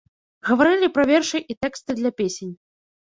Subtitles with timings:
[0.47, 2.53] Гаварылі пра вершы і тэксты для песень.